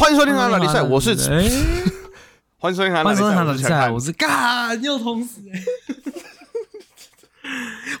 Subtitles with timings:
[0.00, 1.44] 欢迎收听《韩老比赛》，我是哎，
[2.56, 5.60] 欢迎收听《韩欢迎收听《韩老老比赛》，我是干又同时哎，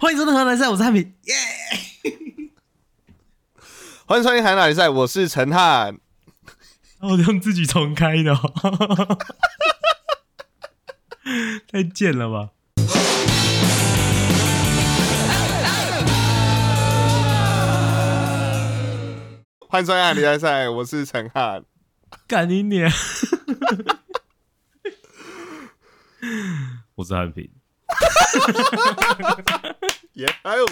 [0.00, 1.34] 欢迎收听《韩老比赛》，我是汉平，耶！
[4.06, 5.98] 欢迎收听《韩老比赛》，我是陈汉。
[7.00, 8.52] 我用自己重开的、哦，
[11.70, 12.48] 太贱了吧！
[19.68, 21.62] 欢迎收听《韩比赛》，我是陈汉。
[22.26, 22.90] 干你脸！
[26.94, 27.50] 我是汉平。
[30.14, 30.26] 耶！
[30.42, 30.66] 哎呦，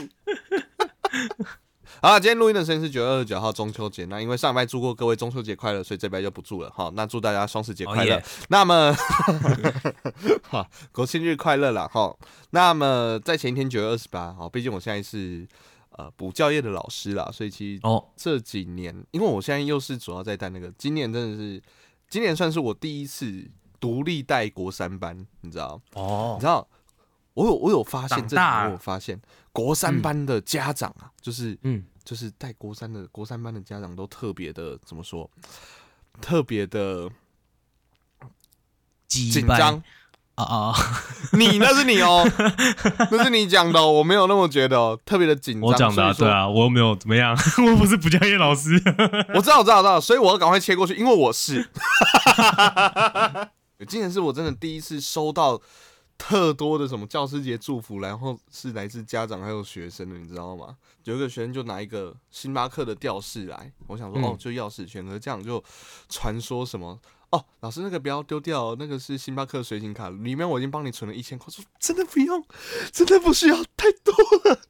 [2.03, 4.05] 好，今天录音的时间是九月二十九号中秋节。
[4.05, 6.93] 那因为上礼拜祝过各位中秋节快乐，所以这边就不祝了哈。
[6.95, 8.23] 那祝大家双十节快乐。
[8.49, 8.95] 那么，
[10.49, 12.15] 好，国庆日快乐啦哈。
[12.51, 15.49] 那么在前一天九月二十八，好，毕竟我现在是
[15.99, 21.61] 呃补教业的老师啦，所以其实哦，这几年，因为我现在又是主要在带那个，今年真的是，
[22.09, 25.81] 今年算是我第一次独立带国三班，你知道？
[25.95, 26.67] 哦你知道，
[27.35, 29.21] 我有我有发现，这我有发现，
[29.53, 35.29] 国三班的家长啊，就是嗯，就是带国三的国三班的家长都特别的怎么说？
[36.21, 37.11] 特别的
[39.09, 39.83] 紧紧张。
[40.39, 40.75] 啊啊！
[41.35, 42.25] 你那是你哦，
[43.11, 45.63] 那是你讲的、哦，我没有那么觉得哦，特别的紧张。
[45.63, 47.37] 我讲的、对，啊，我又没有怎么样，
[47.67, 48.81] 我不是补教业老师。
[49.35, 51.69] 我知道，我知道，我知道，所以我要赶快切过去，因为我是。
[53.89, 55.61] 今年是我真的第一次收到
[56.17, 60.77] 特多的什么教师节祝福，然后是来自家长还有学生的，你知道吗？
[61.03, 65.63] 有一个学生就拿一个星巴克的吊饰来，我想说、嗯哦，就钥匙圈，可是这样就
[66.09, 66.97] 传说什么。
[67.31, 71.53] 哦，老师，那个不要丢掉哦，那个是星巴克随行卡，里面我已经帮你存了一千块。
[71.53, 72.43] 说真的不用，
[72.93, 74.61] 真的不需要，太多了，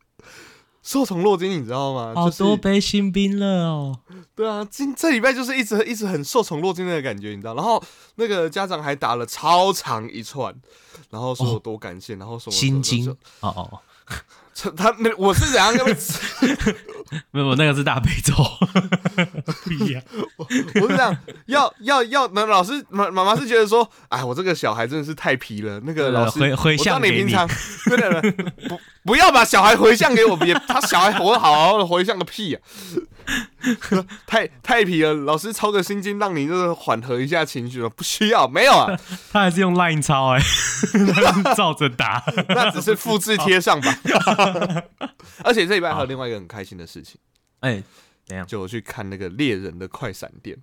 [0.83, 2.13] 受宠若惊，你知道吗？
[2.15, 4.01] 好就是多杯新冰乐哦。
[4.35, 7.55] 对啊，今这礼拜就是一直一直很受宠若惊的感觉，你知道？
[7.55, 7.83] 然后
[8.17, 10.55] 那个家长还打了超长一串，
[11.11, 13.09] 然后说我多感谢，然后说心经
[13.41, 14.15] 哦哦，这
[14.77, 15.87] 他那我是怎样跟
[17.31, 18.35] 没有，那个是大悲咒。
[19.67, 20.03] 屁呀！
[20.37, 25.81] 我是这样要要要，那老师妈妈妈是觉得说，哎，我这个小孩真的是太皮了。
[25.85, 27.49] 那个老师回回向给你你平常
[27.87, 32.59] 对的对不不要把小孩回向给我，别他小孩活得好好的回向个屁呀、
[34.27, 38.95] 太太皮了，老师抄个心经让你就是缓和一下情绪了，不需要，没有啊，
[39.33, 40.43] 他还是用 Line 抄哎，
[41.57, 42.23] 照着打。
[42.49, 43.99] 那只是复制贴上吧。
[45.45, 47.21] 而且这礼拜还有另外一个很开心的事情，
[47.61, 47.83] 哎，
[48.27, 48.47] 怎样？
[48.47, 50.57] 就我去看那个猎人的快闪电。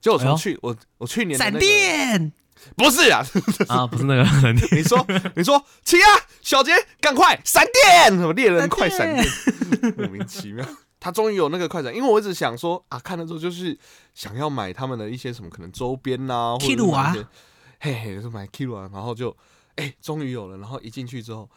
[0.00, 2.32] 就我从去、我我去年闪电！
[2.74, 3.22] 不是啊，
[3.68, 4.66] 啊，不是那个闪电。
[4.72, 5.06] 你说
[5.36, 6.08] 你说起啊，
[6.40, 10.66] 小杰赶快闪电，什么猎人快闪电，莫名其妙。
[10.98, 13.78] 他终于有那个快闪，因为我一直想说啊，看了之后就是
[14.14, 17.14] 想要买他们的一些什么可能周边呐、或者是 Kilo 啊
[17.78, 19.36] 嘿嘿，就是买 Kilo 啊，然后就
[19.76, 21.48] 哎，终于有了，然后一进去之后，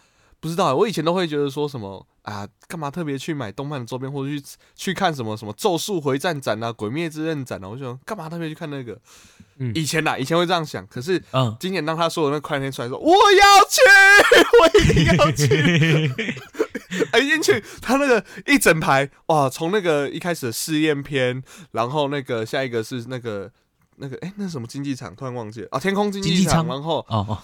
[0.43, 4.43] 不知道欸，我以前都会觉得说什么啊，干嘛特别去买动漫的周边，或者去
[4.75, 8.99] 去看什么什么咒术回战展啊、鬼灭之刃展啊，我就想干嘛特别去看那个？
[9.59, 9.71] 嗯。
[9.73, 13.79] 以前呐，以前会这样想，可是嗯，今年当他说的那快天出来说我要去，
[14.59, 16.35] 我一定要去，
[17.13, 23.49] 哎一进去他那个一整排哇，从那个一开始的试验片，然后那个下一个是那个
[23.95, 25.15] 那个哎、那什么竞技场？
[25.15, 25.69] 突然忘记了。
[25.71, 27.37] 啊，天空竞技场，竞技场然后哦哦，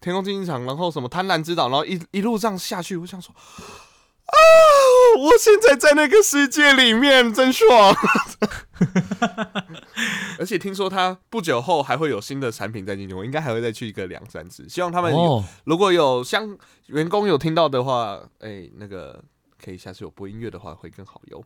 [0.00, 4.32] 天空竞技场，然后什么贪婪之岛，然后一一路这样下去，我想说啊，
[5.18, 7.94] 我现在在那个世界里面，真爽。
[10.38, 14.68] 而且听说他不久后还会有新的产品再进去，我应该还会再去一个两三次。
[14.68, 15.12] 希望他们
[15.64, 19.22] 如果有相员工有听到的话，哎、那个
[19.62, 21.42] 可以下次有播音乐的话会更好哟。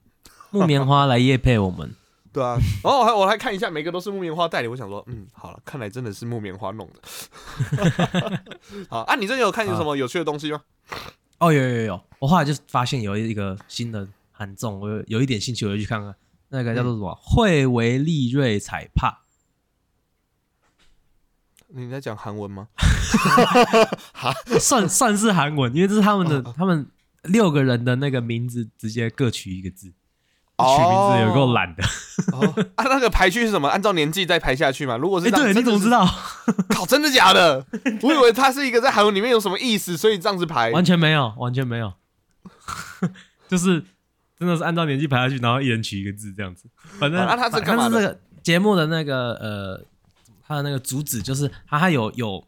[0.50, 1.94] 木棉花来夜配我们。
[2.30, 4.68] 对啊，然后我还我来看一下，每个都是木棉花代理。
[4.68, 6.94] 我想说，嗯，好了，看来真的是木棉花弄的。
[8.88, 10.62] 好啊，你这有看有什么有趣的东西吗？
[11.38, 16.14] 哦，有有有，我后来就发现有一个新的韩综，我有有一点兴趣，我就去看看。
[16.50, 17.14] 那个叫做什么？
[17.20, 19.22] 惠维利瑞彩帕。
[21.74, 22.68] 你在讲韩文吗？
[24.60, 26.86] 算算是韩文，因为这是他们哦的，他们
[27.22, 29.92] 六个人的那个名字直接各取一个字，哦
[30.76, 31.82] 取名字有够懒的。
[32.32, 33.68] 哦啊，那个排序是什么？
[33.68, 34.96] 按照年纪再排下去嘛？
[34.96, 35.90] 如果是哎，这样对，你怎么知？
[35.90, 36.06] 道？
[36.06, 37.64] 真的是靠，真的假的？
[38.02, 40.70] 我以为它是一个在韩文里面有什么意思，所以这样子排。
[40.70, 41.92] 完全没有，完全没有，
[43.48, 43.84] 就是
[44.38, 46.68] 真的是按照年纪排下去，然后一人取一个字这样子。
[46.98, 49.84] 反正啊他是干嘛这个节目的那个呃，
[50.46, 52.44] 他的那个主旨就是他他有有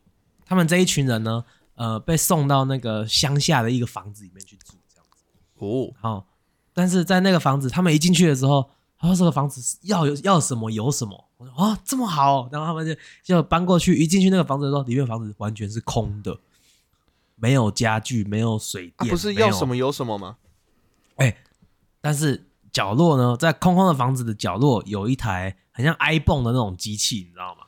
[0.46, 1.44] 他们这一群人呢，
[1.76, 5.24] 呃，被送到那个乡下的一个房子里面去住这样子。
[5.58, 6.26] 哦，好，
[6.74, 8.68] 但是在那个房子，他们一进去的时候，
[8.98, 16.36] 他说这个房子是要有要什么有什么，我说哦这么好，然后他们就就搬过去，一进去那个房子的时候，里面房子完全是空的，
[17.36, 19.76] 没有家具，没有水啊电，不是要什么？
[19.76, 20.36] 有什么吗？
[21.16, 21.36] 哎
[22.00, 27.60] 但是角落呢，在空空的房子的角落有一台很像 iPhone 的那种机器，你知道吗？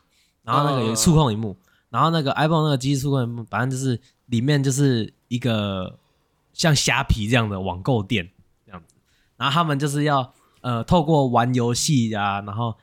[0.42, 1.56] 然后那个有触控荧幕，
[1.90, 5.98] 然后那个 iPhone 那个机器触控荧幕，反正就是里面就是一个
[6.52, 8.30] 像虾皮这样的网购店。
[9.36, 12.76] 然后他们就是要呃透过玩游戏啊，然后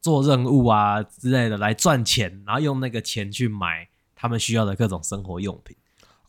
[0.00, 5.76] 做任务啊之类的来赚钱，然后用那个钱去买他们需要的各种生活用品。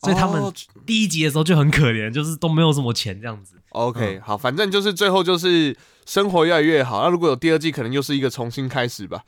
[0.00, 0.52] 所以他们哦
[0.84, 3.54] 第一集的时候就很可怜，就是都没有什么钱这样子。
[3.68, 7.02] OK，、好，反正就是最后就是生活越来越好。
[7.04, 9.22] 那如果有第二季，可能又是一个重新开始吧，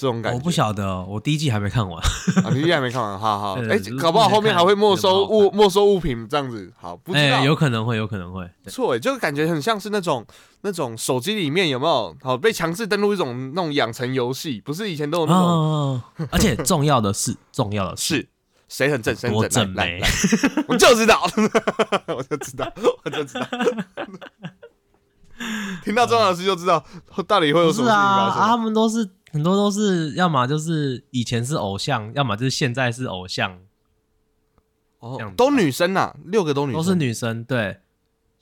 [0.00, 0.38] 这种感觉。
[0.38, 2.02] 我不晓得哦，我第一季还没看完。
[2.42, 8.48] 啊，你还没看完，好好， 哎、搞不好后面还会没收物没收物品这样子，好，不知道，哎，有可能会，有可能会。
[8.68, 10.24] 错哎，就感觉很像是那种
[10.62, 18.28] 那种手机里面有没有好被强制登录一种那种养成游戏，不是以前都有那种、哦，而且重要的是， 重要的是，是
[18.68, 19.74] 谁很正，谁多很正，
[20.66, 21.20] 我就知道，
[22.16, 22.72] 我就知道，
[23.04, 23.46] 我就知道。
[25.82, 26.84] 听到庄老师就知道
[27.26, 28.56] 到底会有什么事情啊啊，他。
[28.58, 33.60] 们都是很多都是，要么就是以前是偶像，要么就是现在是偶像，
[34.98, 37.44] 哦都女生呐，六个都女生，都是女生。
[37.44, 37.80] 对，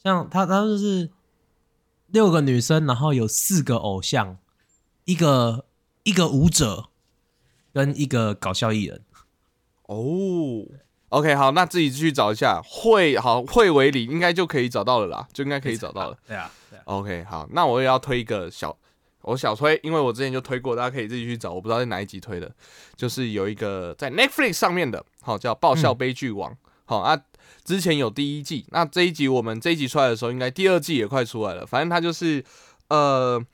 [0.02, 1.11] 像他他就是
[2.06, 4.38] 六个女生，然后有四个偶像，
[5.05, 5.67] 一个
[6.05, 6.88] 一个舞者
[7.73, 9.02] 跟一个搞笑艺人。
[9.85, 10.67] 哦。
[11.11, 16.19] OK，好，那自己去找一下，会好会为里应该就可以找到了啦，就应该可以找到了。
[16.26, 16.82] 对啊，对啊。
[16.85, 18.76] OK，好，那我也要推一个小，
[19.28, 22.50] 我小推，因为我之前就推过，大家可以自己去找，我不知道在哪一集推的，
[22.96, 26.52] 就是有一个在 Netflix 上面的，好叫《爆笑悲剧王》，
[26.84, 27.20] 好、啊，
[27.64, 32.44] 之前有第一季，那这一集我们这一集出来的时候，应该第二季也快出来了，反正它就是
[32.88, 33.44] 呃。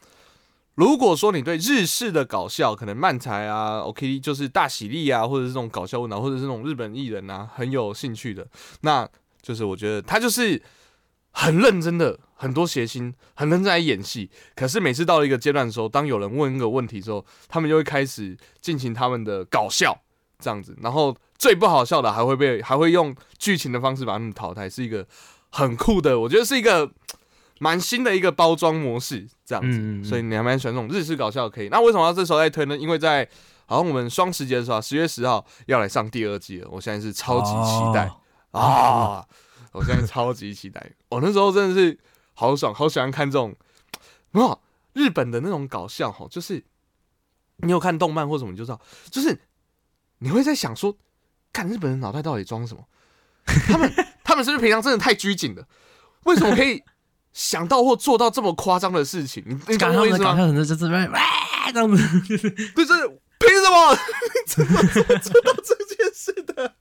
[0.76, 8.44] 如果说你对日式的搞笑，可能漫才啊、OK，就是大喜力啊，或者是这种搞笑问答，或者是那种日本艺人啊，很有兴趣的，
[8.80, 9.08] 那
[9.40, 10.60] 就是我觉得他就是
[11.36, 14.30] 很认真的，很多谐星，很认真在演戏。
[14.54, 20.00] 可是每次到了一个阶段的时候，当有人问一个问题之后，他们就会开始进行他们的搞笑
[20.38, 25.04] 这样子，然后最不好笑的还会被还会用剧情的方式把他们淘汰，是一个
[25.50, 26.88] 很酷的，我觉得是一个
[27.58, 29.76] 蛮新的一个包装模式这样子。
[29.76, 31.68] 嗯嗯嗯所以你还蛮喜欢这种日式搞笑可以。
[31.68, 32.76] 那为什么要这时候再推呢？
[32.76, 33.28] 因为在
[33.66, 38.06] 好像我们双十节的时候、啊，十月十号要来上第二季了，我现在是超级期待。
[38.52, 39.26] 哦啊！
[39.74, 41.98] 我现在超级期待，我那时候真的是
[42.32, 43.54] 好爽，好喜欢看这种，
[44.32, 44.58] 哇，
[44.92, 46.64] 日本的那种搞笑哈，就是
[47.56, 48.80] 你有看动漫或什么你就知道，
[49.10, 49.38] 就是
[50.18, 50.96] 你会在想说，
[51.52, 52.86] 看日本人脑袋到底装什么？
[53.66, 53.92] 他们
[54.22, 55.66] 他们是不是平常真的太拘谨了？
[56.24, 56.82] 为什么可以
[57.32, 59.42] 想到或做到这么夸张的事情？
[59.46, 60.36] 你你懂我意思吗？
[60.36, 62.38] 笑很多就是哇这样子，对，
[62.86, 63.98] 就是凭什么
[64.46, 64.80] 怎么
[65.18, 66.74] 做到这件事的？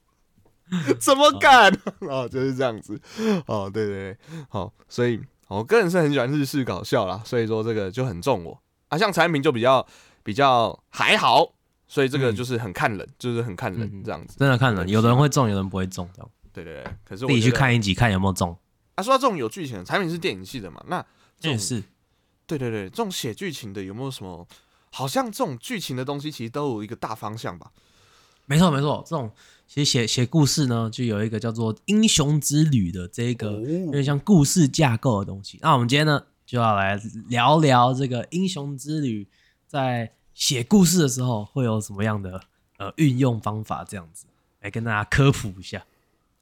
[1.00, 1.72] 怎么敢？
[2.02, 3.00] 哦，就是这样子。
[3.46, 4.18] 哦，对对对，
[4.50, 8.60] 好，所以我个人是很喜欢日式搞笑啦，所以说这个就很中我
[8.90, 8.98] 啊。
[8.98, 9.86] 像产品就比较
[10.24, 11.54] 比较还好，
[11.88, 14.38] 所以这个嗯就是很看人，就是很看人嗯这样子。
[14.38, 18.58] 真的看人，有的人会中，有的人不会中，这样对对对，可是我自己去看一集，看有没有中。
[18.96, 19.04] 啊。
[19.04, 21.00] 说到这种有剧情的产品是电影系的嘛，那
[21.40, 21.84] 这种也是，
[22.46, 24.48] 对对对，这种写剧情的有没有什么？
[24.96, 27.72] 好像这种剧情的东西其实都有一个大方向吧。
[28.46, 29.04] 没错没错。
[29.08, 29.32] 这种
[29.68, 35.58] 其实写写故事呢，就有一个叫做《英雄之旅》的这一个有点像故事架构的东西。
[35.62, 39.24] 那我们今天呢，就要来聊聊这个《英雄之旅》
[39.68, 42.42] 在写故事的时候会有什么样的
[42.78, 44.26] 呃运用方法，这样子
[44.62, 45.84] 来跟大家科普一下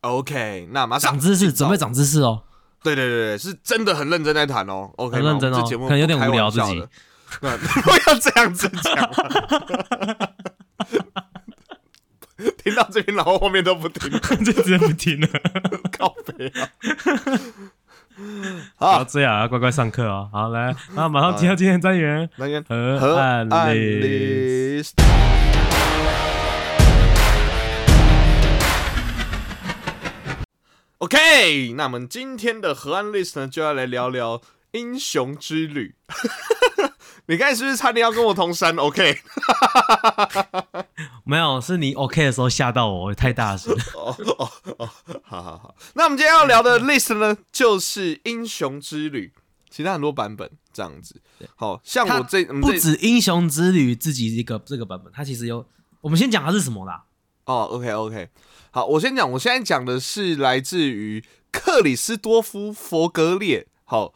[0.02, 2.44] ，OK，那马上长知识，准备长知识哦。
[2.84, 4.92] 对对对对，是真的很认真在谈哦。
[4.98, 6.84] OK，很认真哦节目可能有点无聊自己
[7.40, 9.12] 不要这样子讲啊。
[12.64, 15.28] 听到这边，然后后面都不听了， 这直接不听了。
[15.98, 16.70] 靠背啊！
[18.76, 20.30] 好，好，这样啊，乖乖上课哦。
[20.32, 24.92] 好，来，那马上进到今天的单元那边河河岸岸 list。
[24.92, 24.92] list。
[31.00, 34.40] OK，那我们今天的河岸 list 呢，就要来聊聊
[34.72, 35.96] 英雄之旅。
[37.28, 39.18] 你刚才是不是差点要跟我同山？OK，
[41.24, 43.74] 没有，是你 OK 的时候吓到我，我太大声。
[43.96, 44.90] 哦哦哦，
[45.24, 45.76] 好好好。
[45.94, 49.32] 那我们今天要聊的 list 呢，就是英雄之旅，
[49.70, 51.22] 其他很多版本这样子。
[51.56, 55.66] 好像我这不止英雄之旅自己一个这个版本，它其实有。
[56.02, 57.04] 我们先讲它是什么啦？
[57.46, 58.30] 哦，OK OK，
[58.72, 64.14] 好，我先讲，我现在讲的是来自于克里斯多夫·佛格列好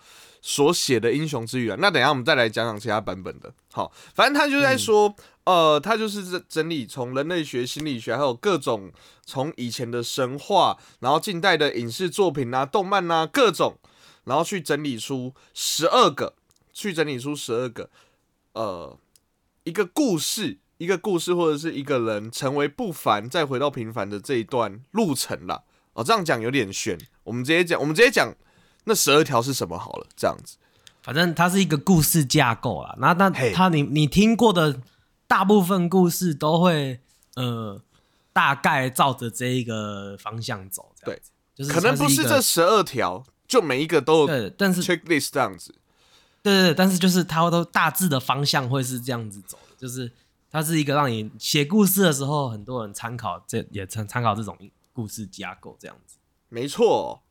[0.48, 1.76] 所写的英雄之语啊。
[1.80, 3.52] 那等一下我们再来讲讲其他版本的。
[3.72, 8.92] 好，反正他就在说，呃，他就是整整理从人类学、心理学，还有各种
[9.26, 13.80] 从以前的神话，然后近代的影视作品啊、动漫啊各种，
[14.26, 16.36] 然后去整理出十二个，
[16.72, 17.90] 去整理出十二个，
[18.54, 18.96] 呃，
[19.64, 20.60] 一个故事。
[20.78, 25.64] 一个故事或者是一个人成为不凡，再回到平凡的这一段路程啦。
[25.94, 28.36] 哦，这样讲有点悬，我们直接讲，我们直接讲
[28.86, 30.08] 那十二条是什么好了。
[30.16, 30.58] 这样子，
[31.04, 32.96] 反正它是一个故事架构啦。
[33.00, 34.82] 那那它你你听过的
[35.28, 37.00] 大部分故事都会
[37.36, 37.82] 呃
[38.32, 40.94] 大概照着这一个方向走。
[41.04, 41.22] 对，
[41.54, 45.76] 就是可能不是这十二条就每一个都对，但是 checklist 这样子。
[46.42, 50.12] 对对对，但是就是它都大致的方向会是这样子走，就是。
[50.52, 54.58] 它是一个让你写故事的时候，很多人参考，这也参参考这种
[54.94, 56.16] 故事架构这样子。
[56.48, 57.22] 没错，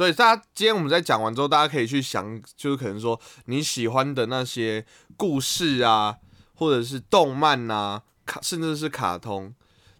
[0.00, 4.82] 所以大家今天我们在讲完之后，大家可以去想，就是可能说你喜欢的那些
[5.14, 6.16] 故事啊，
[6.54, 9.54] 或者是动漫啊，卡甚至是卡通，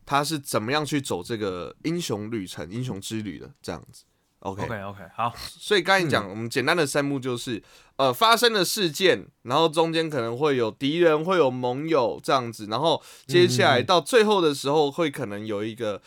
[0.07, 4.05] 它是怎么样去走这个英雄旅程、英雄之旅的这样子。
[4.39, 5.35] OK OK OK，好。
[5.37, 7.63] 所以刚才讲，我们简单的三幕就是，
[7.97, 16.01] 呃，发生的事件，然后中间可能会有敌人，会有盟友这样子，然后接下来到最后的时候，会可能有一个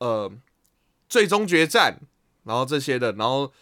[0.00, 0.30] 呃
[1.08, 1.98] 最终决战，
[2.48, 3.52] 然后这些的，然后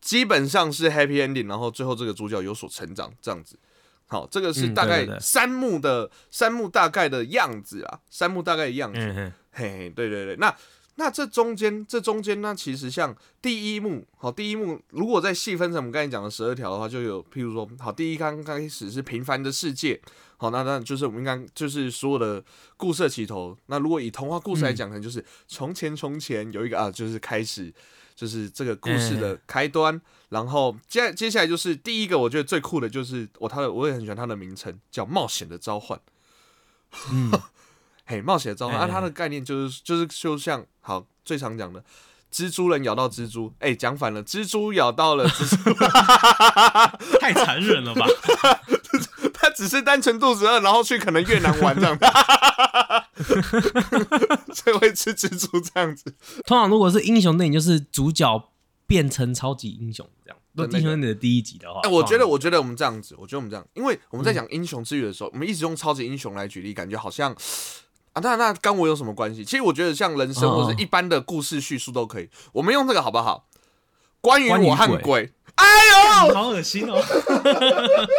[0.00, 3.58] 基本上是 Happy Ending，然后最后这个主角有所成长这样子。
[4.06, 9.32] 好，这个是大概三幕的三幕大概的样子啊，三幕大概的样子。
[9.50, 10.54] 嘿嘿，对对对，那。
[10.96, 19.98] 那这中间，这中间呢，其实像第一幕，好，第一幕如果再细分成我们刚才讲的十二条的话，就有譬如说，好，第一刚开始是平凡的世界，
[20.36, 22.44] 好，那那就是我们刚就是所有的
[22.76, 23.56] 故事起头。
[23.66, 27.72] 那如果以童话故事来讲，可能就是从前从前有一个啊，就是开始，
[28.14, 30.00] 就是这个故事的开端。
[30.28, 36.00] 然后接接下来就是第一个，我觉得最酷的就是我他的我也很喜欢他的名称叫冒险的召唤。
[37.10, 37.30] 嗯。
[38.04, 41.82] 嘿，冒险的召唤啊，它的概念就是就是就像好最常讲的，
[42.32, 45.72] 蜘蛛人咬到蜘蛛，哎，讲反了，蜘蛛咬到了蜘蛛
[47.20, 48.04] 太残忍了吧？
[49.32, 51.96] 他只是单纯肚子饿，然后去可能越南玩这样，
[53.22, 56.14] 所以会吃蜘蛛这样子。
[56.44, 58.50] 通常如果是英雄电影，就是主角
[58.86, 60.38] 变成超级英雄这样。
[60.54, 67.34] 那英雄电影的第一集的话，哎，我觉得我觉得我们这样子，我觉得我们这样，因为我们在讲英雄之语的时候，我们一直用超级英雄来举例，感觉好像。
[68.12, 69.42] 啊，那那跟我有什么关系？
[69.42, 72.28] 其实我觉得像人生或者一般的故事叙述都可以。
[72.52, 73.48] 我们用这个好不好？
[74.20, 75.32] 关于我和鬼。
[75.54, 75.66] 哎
[76.28, 77.02] 呦，好恶心哦。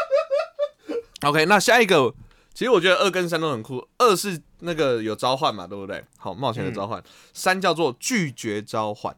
[1.22, 2.16] OK，那下一个，
[2.54, 3.88] 其实我觉得二跟三都很酷。
[3.98, 6.04] 二是那个有召唤嘛，对不对？
[6.18, 7.04] 好，冒险的召唤。
[7.34, 9.16] 三叫做拒绝召唤，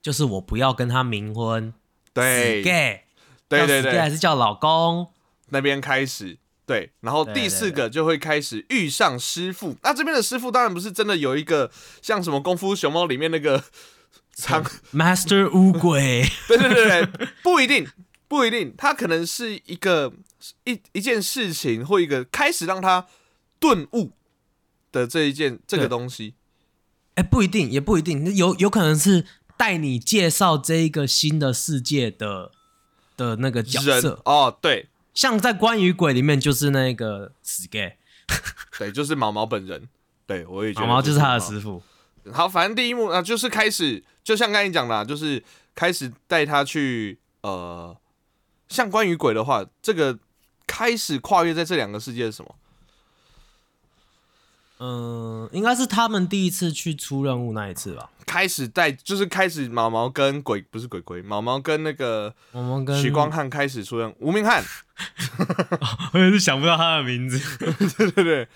[0.00, 1.72] 就是我不要跟他冥婚。
[2.12, 3.04] 对，gay，
[3.48, 5.12] 对对对，还是叫老公
[5.48, 6.38] 那边开始。
[6.64, 9.76] 对，然后第四个就会开始遇上师傅。
[9.82, 13.62] 那这边的师傅当然不是真的有一个像什么功夫熊猫里面那个
[14.34, 16.24] 长 Master 乌龟。
[16.48, 17.86] 对对对对，不一定，
[18.32, 20.10] 不一定，他可能是一个
[20.64, 23.06] 一一件事情或一个开始让他
[23.60, 24.12] 顿悟
[24.90, 26.32] 的这一件这个东西。
[27.16, 29.26] 哎，不一定，也不一定，有有可能是
[29.58, 32.52] 带你介绍这一个新的世界的
[33.18, 34.22] 的那个角色。
[34.24, 34.88] 哦，对。
[35.12, 37.98] 像在关于鬼里面，就是那个死 gay，
[38.78, 39.90] 对，就是毛毛本人，
[40.26, 41.82] 对我也觉得毛毛就是他的师傅。
[42.32, 47.94] 好，反正第一幕啊，就是开始，就像刚才讲的，就是开始带他去呃，
[48.72, 50.18] 像关于鬼的话，这个
[50.66, 52.54] 开始跨越在这两个世界是什么？
[54.78, 58.10] 嗯，应该是他们第一次去出任务那一次吧。
[58.26, 64.64] 开始带就是开始毛毛跟鬼不是鬼鬼，毛毛跟那个毛毛跟许光汉开始出任务，吴明翰，
[66.14, 67.38] 我也是想不到他的名字。
[67.96, 68.48] 对对对，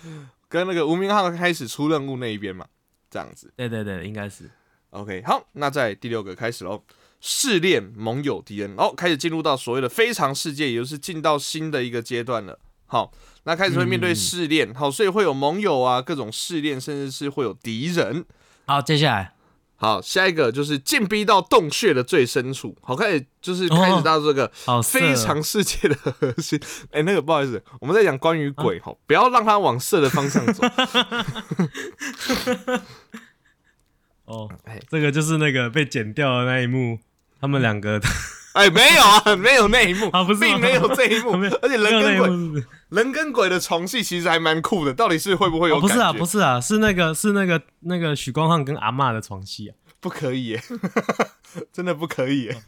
[0.48, 2.66] 跟那个吴明翰开始出任务那一边嘛，
[3.10, 3.52] 这样子。
[3.54, 4.50] 对对对，应该是。
[4.90, 6.82] OK，好，那在第六个开始喽，
[7.20, 12.58] 试炼盟友敌人，哦，开始进入到所谓的非常世界，也就是进到新的一个阶段了。
[12.86, 13.12] 好。
[13.48, 18.24] 那开始会面对试炼，好，所以会有盟友啊，各种试炼，甚至是会有敌人。
[18.66, 19.34] 好，接下来，
[19.76, 22.76] 好，下一个就是进逼到洞穴的最深处。
[22.82, 24.50] 好，开始就是开始到这个
[24.82, 26.60] 非常世界的核心。
[26.90, 30.64] 哎，那个不好意思，我们在讲关于鬼，哈，不要让它往色的方向走。
[34.26, 34.48] 哦，
[34.90, 36.98] 这个就是那个被剪掉的那一幕，
[37.40, 38.00] 他们两个。
[38.52, 45.78] 哎，没有啊， 没有那一幕，啊，不是，并没有这一幕， 而且人跟鬼，人跟鬼的床戏其实还蛮酷的，到底是会不会有？
[45.78, 50.62] 不是啊，不是啊，是那个是那个那个许光汉跟阿妈的床戏啊，不可以耶，
[51.70, 52.62] 真的不可以耶。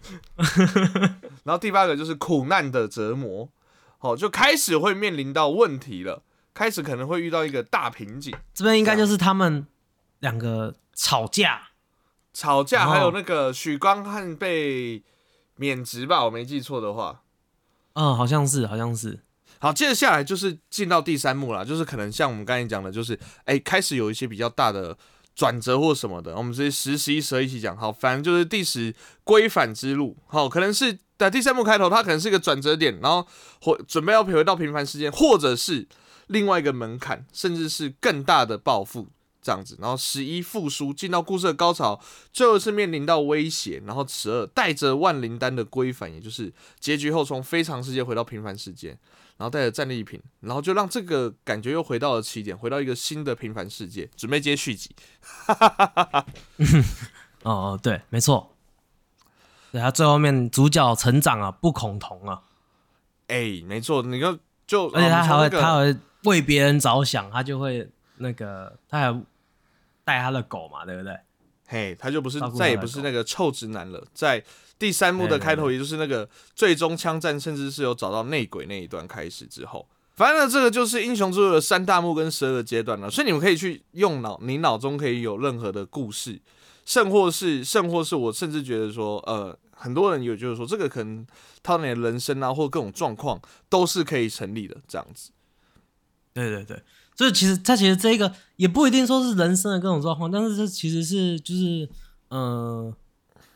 [1.45, 3.49] 然后第八个就是苦难的折磨，
[3.97, 6.23] 好，就开始会面临到问题了，
[6.53, 9.67] 开始可能会遇到一个大瓶颈，这边应该就是他们
[10.21, 11.69] 两个吵架，
[12.33, 15.03] 吵架，还有那个许光汉被
[15.57, 17.23] 免职吧，我没记错的话。
[17.95, 19.21] 嗯，好像是，好像是，
[19.59, 24.97] 好，接着下来就是进到第三幕了，就是可能像我们刚才讲的，就是哎、开始有一些比较大的
[25.35, 27.77] 转折或什么的，我们直接十、十一、十二一起讲。
[27.77, 28.95] 好，反正就是第十
[29.25, 33.27] 归返之路，好，可能是在第三幕开头，它可能是一个转折点，然后
[33.61, 35.89] 或准备要回到平凡世界，或者是
[36.29, 39.09] 另外一个门槛，甚至是更大的报复。
[39.41, 42.01] 这样子，然后十一复苏进到故事的高潮，
[42.33, 48.91] 最后是面临到威胁，然后十二带着万灵丹的归返，也就是结局后从非常世界回到平凡世界，
[49.37, 54.91] 然后带着战利品，然后就让这个感觉又回到了起点，回到一个新的平凡世界，准备接续集。
[57.45, 58.55] 哦哦，对，没错，
[59.71, 62.43] 对他最后面主角成长啊，不恐同啊，
[63.29, 69.25] 哎、没错，你看就，而且他还会、他还会为别人着想，他就会那个他还
[70.05, 71.19] 带他的狗嘛，对不对？
[71.67, 74.43] 嘿，他就不是再也不是那个臭直男了，在
[74.79, 86.41] 第三幕的开头，也就是那个最终枪战，甚至是有找到内鬼那一段开始之后，反正呢，这个就是英雄之路的三大幕跟十二个阶段了，所以你们可以去用脑，你脑中可以有任何的故事，
[86.87, 91.27] 甚或是甚或是我甚至觉得说，呃，很多人有就是说这个可能
[91.63, 95.33] 套你的人生啊，或各种状况都是可以成立的这样子。
[96.33, 96.83] 对对对，
[97.19, 101.89] 所以其实他其实这个也不一定说是人生的各种状况，但是这其实是就是
[102.29, 102.95] 呃，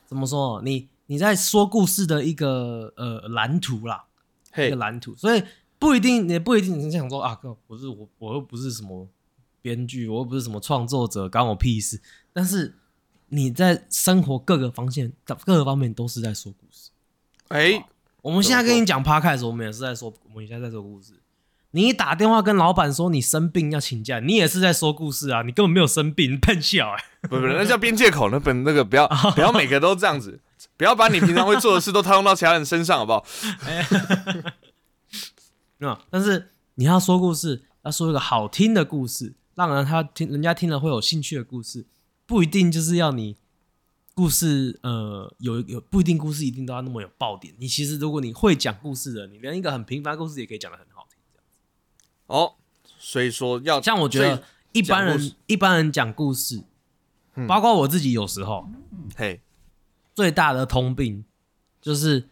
[0.05, 0.61] 怎么说？
[0.65, 4.03] 你你在说故事的一个呃蓝图啦，
[4.57, 5.41] 一个，蓝图，所以
[5.79, 9.07] 不一定也不一定你想说啊，哥，我是我我又不是什么
[9.61, 12.01] 编剧，我又不是什么创作者，关我屁事。
[12.33, 12.75] 但是
[13.29, 15.13] 你在生活各个方面
[15.45, 16.89] 各个方面都是在说故事。
[17.47, 17.85] 哎、
[18.21, 21.13] 我们现在跟你讲 podcast，我们也是在说，我们现在在说故事。
[21.75, 30.39] 你打电话跟老板说你生病要请假，你也是在说故事啊，你根本没有生病，你骗笑哎、不不，那叫边界口，那本那个不要 不要每个都这样子，
[30.77, 33.25] 不要把你平常会做的事都套用到其他人身上，好不好？
[35.79, 41.87] 那，但是你要说故事，要说一个好听的故事，让人他听人家听了会有兴趣的故事，
[42.27, 43.35] 不一定就是要你
[44.13, 47.51] 故事呃有有不一定故事一定都要那么有爆点。
[47.57, 50.85] 你其实如果你会讲故事的，你连一个很平凡的故事也可以讲的很。
[52.33, 52.55] 哦，
[52.97, 54.41] 所以说要像我觉得
[54.71, 56.63] 一般人一般人讲故事，
[57.35, 58.67] 嗯包括我自己有时候
[59.15, 59.41] 嘿，
[60.15, 61.25] 最大的通病
[61.79, 62.29] 就是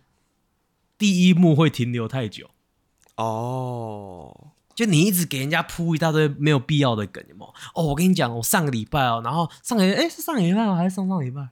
[0.97, 2.49] 第一幕会停留太久。
[3.17, 7.53] 哦，就你一直给人家铺一大堆没有必要的梗，有没有？
[7.75, 10.75] 哦，我跟你讲，我上个礼拜哦，然后上个哎是上个礼拜吗？
[10.75, 11.47] 还是上上礼拜？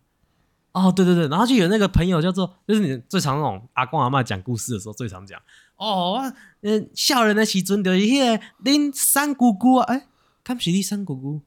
[0.71, 5.39] 哦，对对对，然后就有那个朋友叫做，就是你最常那种阿公阿嬷讲故事的时候最常讲，
[5.79, 10.07] 哦，我呃，少年的时阵就是迄、个恁三姑姑啊，哎，
[10.43, 11.41] 敢是你三姑姑？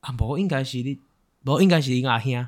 [0.00, 1.00] 啊，无应该是你，
[1.44, 2.46] 无应该是恁阿兄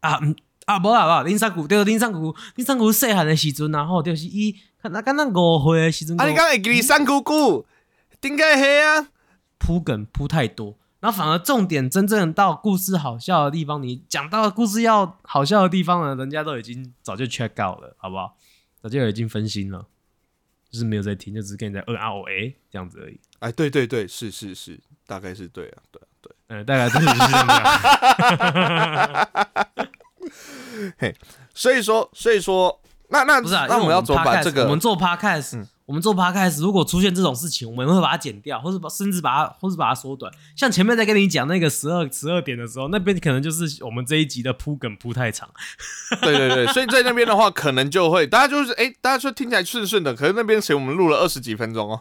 [0.00, 0.34] 啊，毋
[0.66, 7.64] 啊，无啦无啊，恁三姑对，恁三姑，恁三姑细汉的时阵然后就是伊，那敢若五岁的时阵，啊，你刚才给你三姑姑，
[8.20, 9.08] 顶该黑啊，
[9.58, 18.36] 铺梗铺太多，然后反而重点真正到故事好笑的地方，你讲到故事要好笑的地方呢，人家都已经早就 check out 了，好不好？
[18.82, 19.86] 早就已经分心了，
[20.72, 23.20] 就是没有在听，就只是跟你在嗯啊哦诶这样子而已。
[23.40, 26.32] 哎，对对对，是是是，大概是对啊，对啊对。
[26.48, 27.46] 呃，大概真的是这样。
[31.54, 32.80] 所以说，所以说，
[33.10, 40.32] 那那不是啊，那因为们要怎么把这个我们做 podcast，、嗯我们做 podcast，如果出现这种事情，我们会把它剪掉，或者把甚至把它，或是把它缩短。
[40.56, 45.48] 像前面在跟你讲那个十二十二点的时候，那边可能就是我们这一集的铺梗铺太长。
[46.20, 52.00] 对对对，所以在那边的话，可能就会大家就是哎，大家说听起来顺顺的，可是那边其实我们录了二十几分钟哦。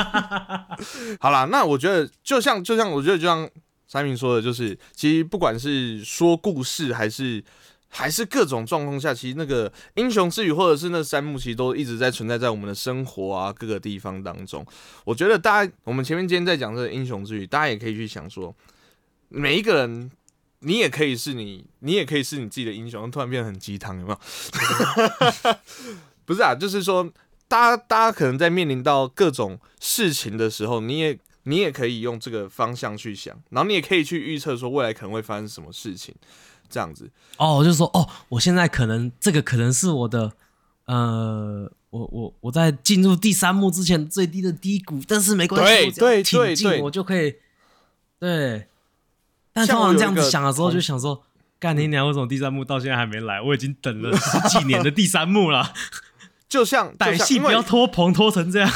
[1.20, 3.48] 好啦，那我觉得就像就像我觉得就像
[3.86, 7.44] 三明说的，就是其实不管是说故事还是。
[7.92, 14.64] 还是各种状况下，其实那个英雄之语或者是那三幕，其实都一直在存在在我们的生活啊各个地方当中。
[15.04, 18.54] 我觉得大家，我们前面今天在讲这个英雄之语，大家也可以去想说，
[19.28, 20.10] 每一个人
[20.60, 23.10] 你也可以是你，你也可以是你自己的英雄。
[23.10, 24.18] 突然变得很鸡汤，有没有？
[26.24, 27.10] 不是啊，就是说，
[27.48, 36.14] 大家大家可能在面临到各种事情的时候，你也你也可以用这个方向去想，然后你也可以去预测说未来可能会发生什么事情，
[36.70, 37.10] 这样子。
[37.36, 40.32] 哦，我就说哦，我现在可能这个可能是我的，
[40.84, 47.34] 呃，我我我在进入第三幕之前最低的低谷，但是没关系，对我只要对挺进对对我就可以，
[48.18, 48.66] 对。
[49.52, 51.24] 但通常这样子想的时候，就想说，
[51.58, 53.42] 干你娘，为什么第三幕到现在还没来？
[53.42, 55.74] 我已经等了十几年的第三幕了，
[56.48, 58.70] 就像歹戏不要拖棚拖成这样。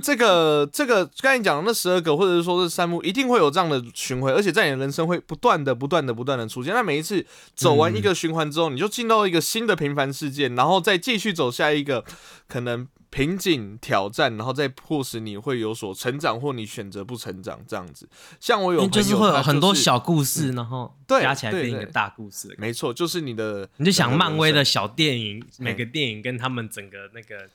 [0.00, 6.74] 这个这个刚才讲的那十二个，或者是说是三幕，一定会有这样的巡回，而且在你的人生会不断的、不断的、不断的出现。
[6.74, 12.04] 那每一次走完一个循环之后，你就进到一个新的平凡世界，然后再继续走下一个
[12.48, 18.08] 可能瓶颈挑战，然后再迫使你会有所成长，或你选择不成长这样子。
[18.38, 22.54] 像我有朋友，就是会有很多小故事，然后对加起来对对变一个大故事。
[22.58, 27.48] 没错，就是你的，你就想漫威的小电影，每个电影跟他们整个那个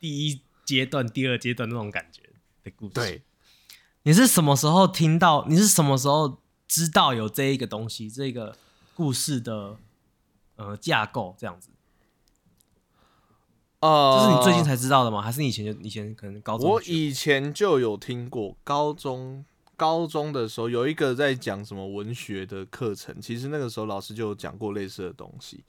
[0.00, 2.22] 第一阶段、第二阶段那种感觉
[2.62, 2.94] 的故事。
[2.94, 3.22] 对。
[4.06, 5.46] 你是什么时候听到？
[5.48, 8.54] 你是什么时候知道有这一个东西，这个
[8.94, 9.78] 故事的
[10.56, 11.70] 呃架构这样子？
[13.80, 15.22] 呃，这是你最近才知道的吗？
[15.22, 19.42] 还是你以前就以前可能高中我以前就有听过，高中
[19.74, 25.64] 高中的时候有一个在讲什么文学的课程，其实那个时候老师就有讲过类似的东西，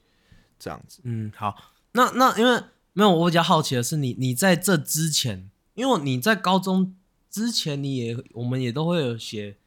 [0.58, 1.00] 这样子。
[1.04, 1.56] 嗯，好，
[1.92, 2.62] 那那因为
[2.98, 6.96] 没有，我比较好奇的是你，你在这之前，因为你在高中
[7.30, 9.58] 之前，你也我们也都会有写，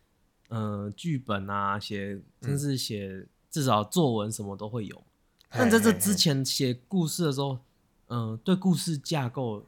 [0.47, 5.03] 呃，剧本啊，写甚至写至少作文什么都会有。
[5.51, 7.59] 但在这之前写故事的时候，
[8.07, 9.63] 嗯、对故事架构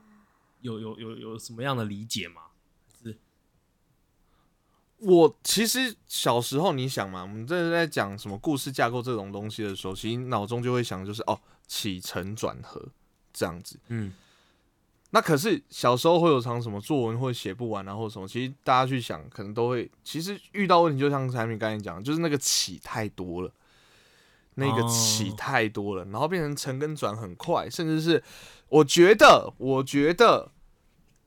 [0.61, 2.41] 有有有有什么样的理解吗？
[3.03, 3.15] 是
[4.97, 12.89] 我其实小时候你想嘛，我们这在讲什么故事架构这种东西的时候，其实脑中就会想就是哦起承转合
[13.33, 13.79] 这样子。
[13.87, 14.13] 嗯
[15.13, 23.51] 那可是小时候会有常什么作文会写不完啊，或者什么，其实大家去想，可能都会，其实遇到问题，就像产品刚才讲，就是那个起太多了，
[24.55, 28.23] 那个起哦太多了，然后变成沉跟转很快，甚至是
[28.69, 30.49] 我觉得，我觉得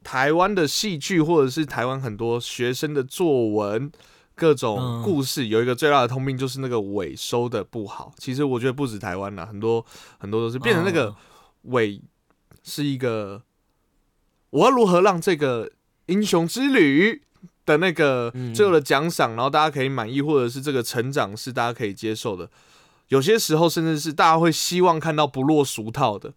[0.03, 3.93] 台湾的戏剧或者是台湾很多学生的作文。
[4.37, 8.13] 各种嗯故事有一个最大的通病，就是那个尾收的不好。
[8.19, 9.87] 其实我觉得不止台湾啦，很多
[10.19, 11.15] 很多都是变成那个
[11.65, 12.01] 哦尾
[12.63, 13.43] 是一个，
[14.51, 15.71] 我要如何让这个
[16.07, 17.23] 英雄之旅
[17.67, 22.51] 的那个嗯最后的奖赏，然后大家可以满意，或者是这个成长是大家可以接受的。
[23.09, 26.33] 有些时候甚至是大家会希望看到不落俗套的。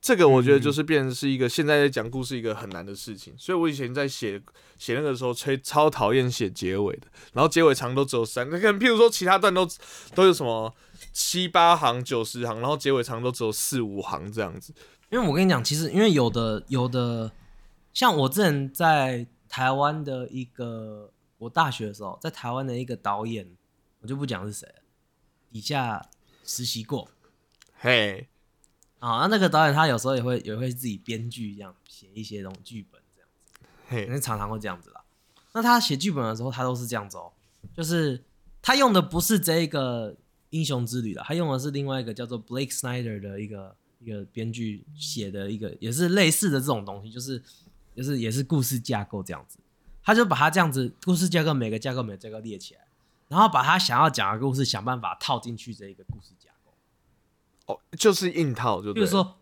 [0.00, 4.38] 这个我觉得就是变成是一个现在在讲故事一个很难的事情，所以我以前在写
[4.76, 9.66] 写那个时候，吹超讨厌写结尾的，然后结尾长都只有三，那可能譬如说其他段都
[10.14, 10.70] 都有什么
[11.14, 14.74] 七八行、九十行，然后结尾长都只有四五行这样子。
[15.10, 17.30] 因为我跟你讲，其实因为有的有的，
[17.92, 23.48] 像我之前在台湾的一个，我大学的时候，在台湾的一个导演，
[24.00, 24.82] 我就不讲是谁了，
[25.52, 26.04] 底下
[26.44, 27.08] 实习过
[27.78, 28.28] 嘿，
[28.98, 29.20] 啊。
[29.20, 35.04] 那那个导演他有时候也会也会自己编剧这样写一些这种剧本这样，子嘿，为常常会这样子啦。
[35.52, 37.30] 那他写剧本的时候，他都是这样子哦，
[37.72, 38.24] 就是
[38.60, 40.16] 他用的不是这一个
[40.54, 47.42] 英雄之旅的，他用的是另外一个叫做 Blake Snyder 的一个一个编剧写的一个，也是类似的这种东西，就是
[47.96, 49.58] 就是也是故事架构这样子。
[50.00, 52.86] 他就把它这样子故事架构每个架构每个架构列起来，
[53.26, 57.74] 然后把他想要讲的故事想办法套进去这一个故事架构。
[57.74, 59.38] 哦，就是硬套，就比如说，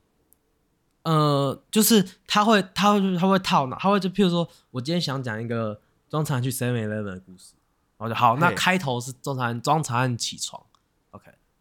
[1.03, 7.53] 呃，就是他会，他会，他会套呢，他会就譬如说，我今天想讲一个庄长去 Seven Eleven 的故事，
[7.99, 10.65] 然后就好，那开头是庄长安庄长安起床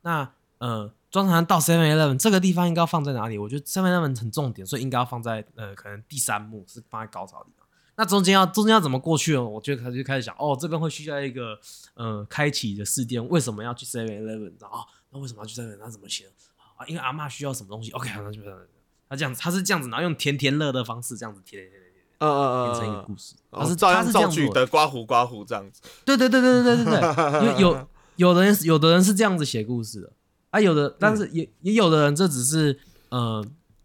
[0.01, 3.37] 那呃，庄长安到 Seven Eleven 这个地方应该要放在哪里？
[3.37, 7.67] 我觉得 Seven Eleven 很重点，所以应该要放在呃，可能第三幕是放在高潮的地方。
[7.95, 9.43] 那中间要中间要怎么过去呢？
[9.43, 11.59] 我就开始就开始想，哦，这边会需要一个
[11.95, 14.53] 呃开启的事件，为什么要去 Seven Eleven？
[14.65, 15.77] 哦，那为什么要去 Seven？
[15.79, 16.25] 那怎么写？
[16.77, 18.57] 啊，因为阿嬷需要什么东西？OK，好那就这样。
[19.09, 23.35] 他这样子，他是这样子，然后用甜甜乐的方式这样子甜甜甜甜，嗯，嗯嗯变成一个嗯故事。
[23.51, 25.81] 嗯，他是照样是这样做造句的刮胡刮胡这样子。
[26.05, 30.11] 对对对对对对对对， 因为有有的人有的人是这样子写故事的。
[30.51, 33.41] 啊，有的但是也、也有的人这只是呃，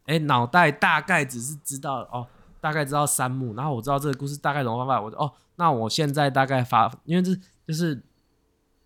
[0.06, 2.26] 哎，脑袋大概只是知道哦，
[2.60, 7.32] 大概知道三幕，然后我知道这个故事大概怎么方法，我就哦，那我现在大概发，因为这
[7.64, 8.02] 就是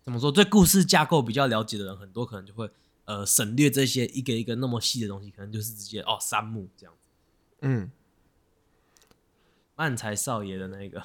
[0.03, 2.69] 怎么说，对故事架构比较了解的人很多，可能就会
[3.05, 7.09] 呃省略这些一个一个那么细的东西，可能就是直接哦三幕这样子。
[7.61, 7.89] 嗯，
[9.75, 11.03] 漫才少爷的那个，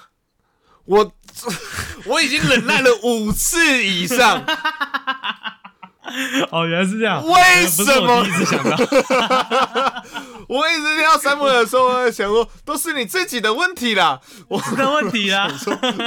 [0.87, 1.13] 我
[2.07, 4.43] 我已经忍耐了五次以上，
[6.51, 8.77] 哦，原来是这样为什么我一直想到，
[10.49, 14.21] 我一直听到山姆的时候，我想说，都是你自己的问题啦。
[14.49, 15.49] 我的问题啦。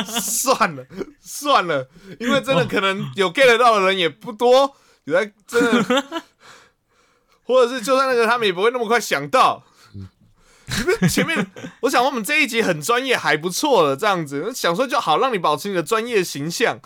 [0.07, 0.83] 算了
[1.19, 1.87] 算了，
[2.19, 6.03] 因为真的可能有 get 到的人也不多，有在真的，
[7.43, 9.63] 或者是就算那个他们也不会那么快想到。
[11.09, 11.45] 前面
[11.81, 16.79] 我想我们这一集很专业，还不错了，这样子想说就好，让你保持你的专业形象，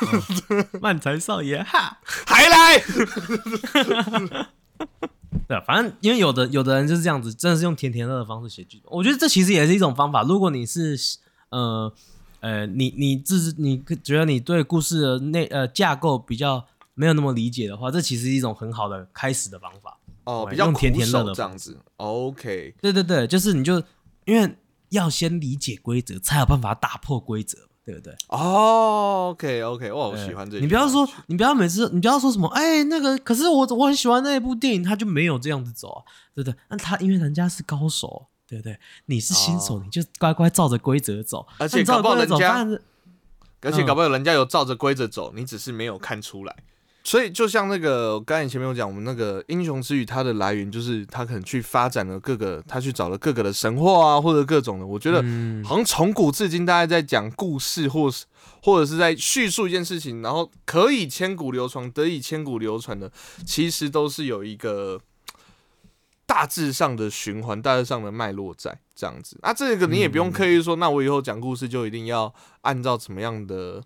[0.80, 1.98] 漫才少爷哈。
[2.26, 2.78] 还来，
[5.48, 8.92] 对啊，反正因为有的有的人就是这样子，真的是用甜甜乐的方式写剧本。
[8.92, 10.22] 我觉得这其实也是一种方法。
[10.22, 10.96] 如果你是
[11.50, 11.92] 呃
[12.40, 19.98] 呃，你你自你觉得你对故事的内呃架构比较没有那么理解的话，这其实是一种很好的开始的方法。
[20.30, 23.82] 哦，比较甜甜乐的这样子，OK，对对对，就是你就
[24.24, 24.56] 因为
[24.90, 28.14] 要先理解规则，才有办法打破规则，对不对？
[28.28, 36.02] 哦，OK，OK，哇，我喜欢这个，你不要说，你不要每次，你不要说什么，哎，那个，可是我我很喜欢那一部电影，他就没有这样子走啊，
[36.34, 36.54] 对不对？
[36.68, 38.78] 那他因为人家是高手，对不对？
[39.06, 42.82] 你是新手，哦你就乖乖照着规则走，而且你照着规则走，搞不好人家当然是
[43.62, 46.56] 而且搞不好人家有照着规则走，你只是没有看出来。
[47.02, 54.86] 所以就像那个我刚才前面有讲，我们那个英雄之语，它的来源就是他可能去发展了各个，他去找了各个的神话啊，或者各种的。
[54.86, 58.26] 我觉得嗯好像从古至今，大家在讲故事，或是
[58.62, 63.10] 或者是在叙述一件事情，然后可以千古流传，得以千古流传的，
[63.46, 65.00] 其实都是有一个
[66.26, 69.38] 大致上的循环，大致上的脉络在这样子。
[69.42, 73.82] 那这个你也不用刻意说，那我以后讲故事就一定要按照怎么样的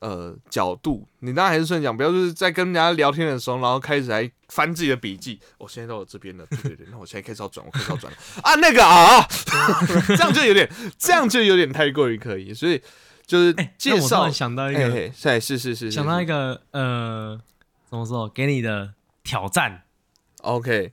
[0.00, 5.40] 呃角度，你当然还是顺讲，不要就是在跟人家聊天的时候，然后开始还翻自己的笔记。
[5.58, 9.26] 我、现在到我这边了，对对对，那我现在开始要转，我开始要转了啊，那个啊，
[10.08, 12.80] 这样就有点，这样就有点太过于刻意，所以
[13.26, 17.40] 就是哎，介绍想到一个，嘿嘿，是是是是，想到一个个呃，
[17.90, 18.28] 怎么说？
[18.28, 19.82] 给你的挑战。
[20.42, 20.92] ，OK，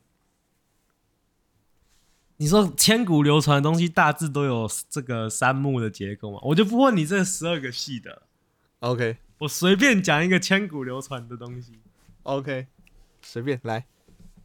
[2.38, 6.39] 你说千古流传的东西大致都有这个三幕的结构嘛？
[6.42, 8.24] 我就不问你这十二个系的，
[8.84, 11.80] OK 我随便讲一个千古流传的东西
[12.24, 12.67] ，OK，
[13.22, 13.86] 随便来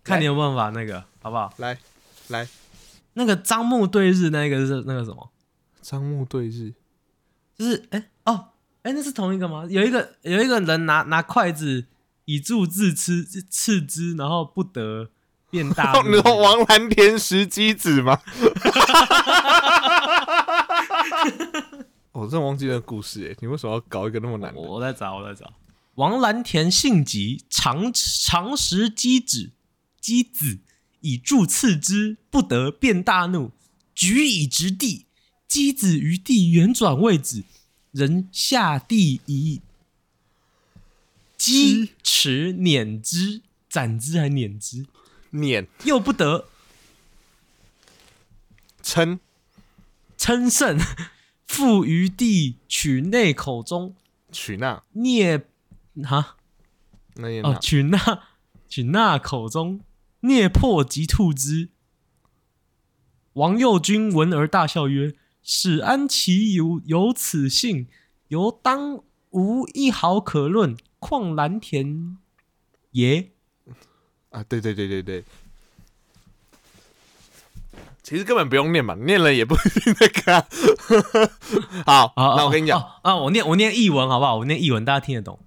[0.05, 1.53] 看你有没有办法那个，好不好？
[1.57, 1.77] 来
[2.29, 2.47] 来，
[3.15, 5.31] 那个张目对日那个是那个什么？
[5.83, 6.73] 张目对日，
[7.57, 8.51] 就是哎、哦
[8.83, 9.67] 哎、那是同一个吗？
[9.69, 11.87] 有一个有一个人拿拿筷子
[12.25, 15.11] 以助自吃刺之，然后不得
[15.51, 16.01] 变大。
[16.07, 18.21] 你说王蓝田石鸡子吗？
[22.19, 24.61] 我真的忘记那个故事哎，你为什么要搞一个那么难的？
[24.61, 25.53] 我我在找，我在找。
[25.95, 29.51] 王蓝田性急，常常食鸡子，
[30.01, 30.59] 鸡子
[31.01, 33.53] 以助次之，不得变大怒，
[33.95, 35.07] 举以直地，
[35.47, 37.45] 鸡子于地圆转位置，
[37.93, 39.61] 人下地以
[41.37, 44.87] 鸡齿碾之，斩之还碾之，
[45.31, 46.49] 碾又不得
[48.83, 49.21] 称
[50.17, 50.79] 称胜，
[51.49, 53.97] 复于地取内口中
[54.31, 55.43] 取纳啮
[56.05, 56.19] 哈。
[56.19, 56.35] 哦，
[57.17, 58.23] 那也拿取那
[58.69, 59.81] 取那口中
[60.21, 61.71] 聂破即吐之。
[63.33, 67.89] 王右军闻而大笑曰：“使安其有有此性，
[68.29, 72.19] 犹当无一毫可论，况蓝田
[72.91, 73.33] 也？”
[74.31, 75.25] 啊，对对对对对。
[78.09, 80.47] 其实根本不用念嘛，念了也不一定那个啊、
[81.85, 84.37] 好，啊那我跟你讲，啊啊，我念我念译文好不好？
[84.37, 85.39] 我念译文，大家听得懂。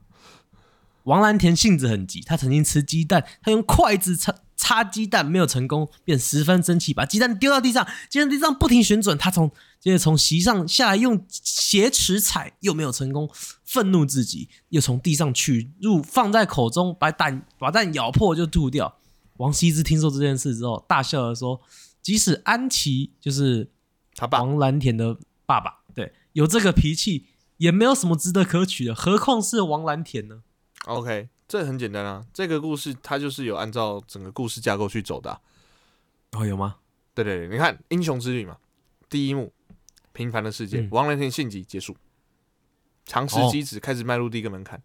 [1.05, 13.27] 王蓝田性子很急，他曾经吃鸡蛋，他用筷子插插鸡蛋没有成功，便十分生气，把鸡蛋丢到地上，鸡蛋地上不停旋转，他从接着从席上下来，用鞋齿踩，又没有成功，
[13.65, 18.97] 愤怒至极，又从地上取入放在口中，把蛋把蛋咬破就吐掉。
[19.37, 21.59] 王羲之听说这件事之后，大笑的说
[22.01, 23.69] ：“即使安琪就是
[24.15, 30.43] 他爸王蓝田的爸爸，对，有这个脾气，也没有什么值得可取的，何况是王蓝田呢
[30.85, 35.41] ？OK，这很简单啊，这个故事它就是有按照整个故事架构去走的啊、
[36.31, 36.77] 哦，有吗？
[37.13, 38.57] 对对对，你看《英雄之旅》嘛，
[39.09, 39.51] 第一幕
[40.13, 41.95] 平凡的世界，嗯王蓝田献祭结束，
[43.05, 43.49] 长时哦。
[43.51, 44.81] 机子开始迈入第一个门槛，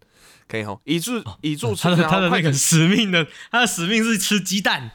[0.47, 4.91] 可以吼，以助以助 他的他的那个使命的，他的使命是吃鸡蛋。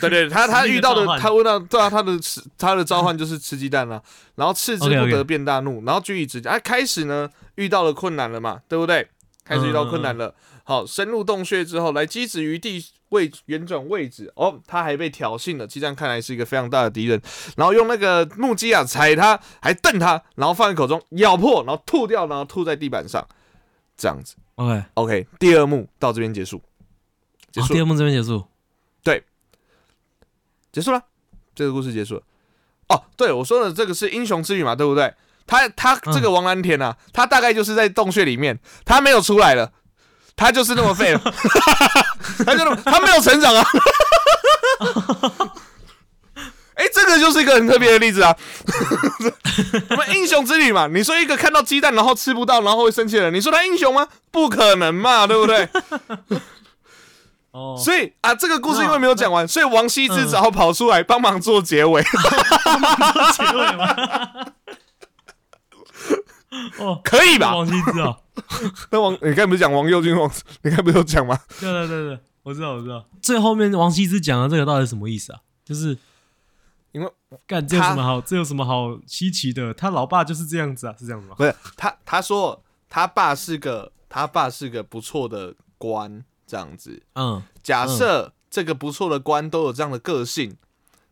[0.00, 4.02] 对对，他他遇到的 他问到对啊，他的吃他的召唤就是吃鸡蛋啊，
[4.36, 9.08] 然后斥之不得变大怒，然后据以直啊，开始呢遇到了困难了嘛，对不对？
[9.44, 17.20] 开始遇到困难嗯了，好，深入洞穴之后，来击止于地位旋转位置，哦，他还被挑衅了，激战看来是一个非常大的敌人，
[17.56, 23.26] 然后用那个木屐啊踩他，还瞪他，然后放在口中咬破，然后吐掉，然后吐在地板上，
[23.96, 24.36] 这样子。
[24.56, 26.60] OK，OK，第二幕到这边结束，
[27.50, 28.44] 结，束了第二幕这边结束。
[29.02, 29.22] 对
[30.72, 31.02] 结束了，
[31.54, 32.22] 这个故事结束了。
[32.88, 35.14] 哦，对我说的这个是英雄之旅嘛，对不对？
[35.46, 39.72] 他他嗯这个王蓝田啊，他大概就是在洞穴里面，他没有出来了，
[40.38, 41.20] 他就是那么废了，
[42.46, 43.62] 他就那么他没有成长啊。
[46.74, 48.32] 哎、这个就是一个很特别的例子啊。
[49.90, 54.06] 我们英雄之旅嘛，你说一个看到鸡蛋然后吃不到然后会生气的人，你说他英雄吗？
[54.30, 55.68] 不可能嘛，对不对？
[57.50, 62.00] 哦，所以啊，这个故事因为没有讲完，所以王羲之只好跑出来帮忙做结尾。
[62.02, 63.96] 结尾吗？
[66.78, 67.54] 哦，可以吧？
[67.54, 68.16] 王羲之哦，
[68.90, 70.30] 那王，你刚才不是讲王右军王？
[70.62, 71.38] 你刚才不是有讲吗？
[71.60, 73.04] 对对对对，我知道我知道。
[73.20, 75.40] 最后面王羲之讲的这个到底是什么意思啊？
[75.64, 75.96] 就是
[76.92, 77.12] 因为
[77.46, 78.20] 干这有什么好？
[78.20, 79.74] 这有什么好稀奇的？
[79.74, 81.34] 他老爸就是这样子啊，是这样子吗？
[81.36, 87.02] 不是他，他说他爸是个他爸是个不错的官，这样子。
[87.14, 90.56] 嗯，假设这个不错的官都有这样的个性，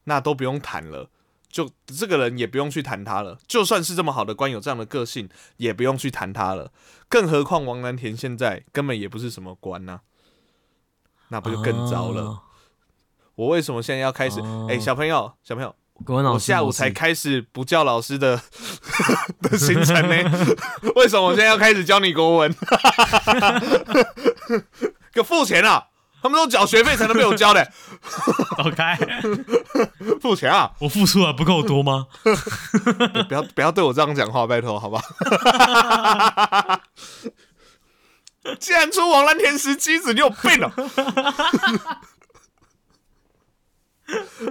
[0.04, 1.10] 那都不用谈了。
[1.50, 6.72] 就这个人也不用去谈他了，就算是这么好的官有这样的个性，也不用去谈他了。
[7.08, 10.00] 更何况王南田现在根本也不是什么官呐、
[11.28, 12.22] 那不就更糟了？
[12.22, 12.40] 哦
[13.36, 14.40] 我为什么现在要开始？
[14.66, 18.40] 哎、哦小朋友，小朋友，国文老师，我下午才开始不叫老师的
[19.42, 20.16] 的行程呢。
[20.94, 22.50] 为什么我现在要开始教你国文？
[25.12, 25.88] 给我付钱啊！
[26.22, 27.64] 他们都缴学费才能被我教的，
[28.58, 28.98] 走开！
[30.20, 30.72] 付钱啊！
[30.80, 32.06] 我付出的不够多吗？
[33.28, 35.00] 不要不要对我这样讲话，拜托，好吧？
[38.60, 40.72] 既然出王蓝田石机子，你有病哦、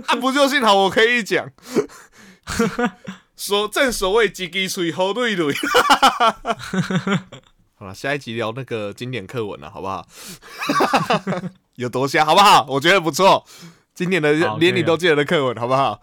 [0.05, 1.49] 啊，不就幸好我可以讲，
[3.35, 5.53] 所正所谓几滴水好对对。
[7.77, 10.07] 好了，下一集聊那个经典课文了，好不好？
[11.75, 12.65] 有多瞎，好不好？
[12.69, 13.45] 我觉得不错，
[13.93, 15.99] 经典的连你都记得的课文，好不好？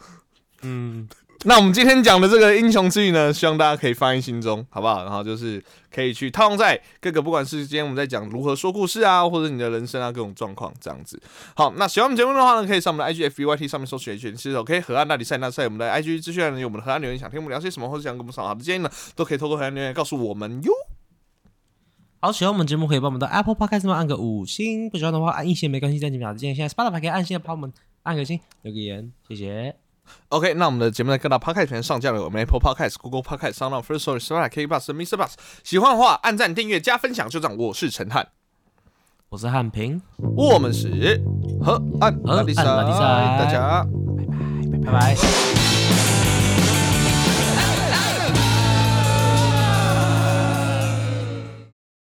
[0.60, 1.08] 嗯，
[1.44, 5.02] 那我们今天讲的这个英雄之语呢，希望大家可以放在心中，好不好？
[5.02, 11.18] 然后就是可以去套用在各个，不管是今天我们在讲如何说故事啊，或者你的人生啊各种状况这样子。
[11.54, 20.70] 好，那喜欢我们节目的话呢，可以上我们的 IG、FBYT 上面搜寻 H 是 OK 河岸大比赛那赛我们的 IG 资讯栏有我们的河岸留言，想听我们聊些什么，或者想给我们什么好的建议呢，都可以透过河岸留言告诉我们哟。
[22.24, 27.72] 好，喜欢我们节目可以帮我们的 Apple Podcast 上面按个五星，不喜欢的话按一星没关系，但请表建议现在 Spotify 可以按星的帮我们
[28.04, 29.74] 按个星，留个言，谢谢。
[30.28, 35.16] OK，那我们的节目在各大 Podcast 平台上架了，我们 Apple Podcast、Google Podcast、Sound First Story、Spotify、K Bus、Mr.
[35.16, 35.32] Bus。
[35.64, 37.58] 喜欢的话，按赞、订阅、加分享，就这样。
[37.58, 38.28] 我是陈汉。
[39.30, 40.00] 我是汉平，
[40.36, 41.20] 我们是
[41.60, 42.98] 河岸拉力赛，河岸拉力赛
[43.44, 43.84] 大家
[44.84, 45.61] 拜拜。